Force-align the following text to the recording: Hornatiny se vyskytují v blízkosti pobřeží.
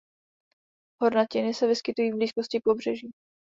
Hornatiny 1.01 1.53
se 1.53 1.67
vyskytují 1.67 2.11
v 2.11 2.15
blízkosti 2.15 2.59
pobřeží. 2.63 3.11